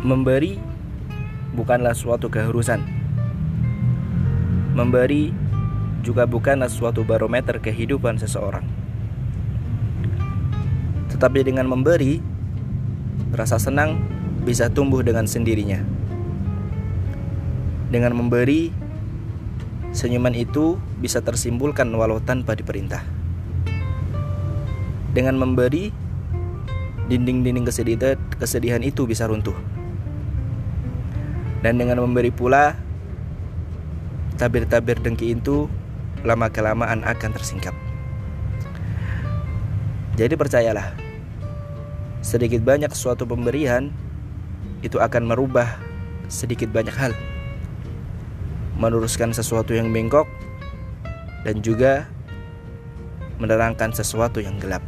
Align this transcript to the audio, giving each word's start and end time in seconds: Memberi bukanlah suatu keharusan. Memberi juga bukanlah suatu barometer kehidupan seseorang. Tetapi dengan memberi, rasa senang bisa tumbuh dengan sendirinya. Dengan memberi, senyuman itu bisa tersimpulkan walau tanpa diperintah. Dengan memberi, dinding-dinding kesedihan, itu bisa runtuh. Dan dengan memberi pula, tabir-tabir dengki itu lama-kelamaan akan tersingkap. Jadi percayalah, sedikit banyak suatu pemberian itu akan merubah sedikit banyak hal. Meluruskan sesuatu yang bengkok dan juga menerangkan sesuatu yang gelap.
Memberi 0.00 0.56
bukanlah 1.52 1.92
suatu 1.92 2.32
keharusan. 2.32 2.80
Memberi 4.72 5.28
juga 6.00 6.24
bukanlah 6.24 6.72
suatu 6.72 7.04
barometer 7.04 7.60
kehidupan 7.60 8.16
seseorang. 8.16 8.64
Tetapi 11.12 11.44
dengan 11.44 11.68
memberi, 11.68 12.16
rasa 13.36 13.60
senang 13.60 14.00
bisa 14.40 14.72
tumbuh 14.72 15.04
dengan 15.04 15.28
sendirinya. 15.28 15.84
Dengan 17.92 18.16
memberi, 18.16 18.72
senyuman 19.92 20.32
itu 20.32 20.80
bisa 20.96 21.20
tersimpulkan 21.20 21.92
walau 21.92 22.24
tanpa 22.24 22.56
diperintah. 22.56 23.04
Dengan 25.12 25.36
memberi, 25.36 25.92
dinding-dinding 27.12 27.68
kesedihan, 28.40 28.80
itu 28.80 29.04
bisa 29.04 29.28
runtuh. 29.28 29.79
Dan 31.60 31.76
dengan 31.76 32.00
memberi 32.00 32.32
pula, 32.32 32.72
tabir-tabir 34.40 34.96
dengki 35.04 35.36
itu 35.36 35.68
lama-kelamaan 36.24 37.04
akan 37.04 37.30
tersingkap. 37.36 37.76
Jadi 40.16 40.36
percayalah, 40.36 40.96
sedikit 42.20 42.60
banyak 42.64 42.92
suatu 42.92 43.24
pemberian 43.24 43.92
itu 44.80 44.96
akan 44.96 45.28
merubah 45.28 45.80
sedikit 46.32 46.72
banyak 46.72 46.92
hal. 46.96 47.12
Meluruskan 48.80 49.36
sesuatu 49.36 49.76
yang 49.76 49.92
bengkok 49.92 50.24
dan 51.44 51.60
juga 51.60 52.08
menerangkan 53.40 53.92
sesuatu 53.92 54.40
yang 54.40 54.56
gelap. 54.60 54.84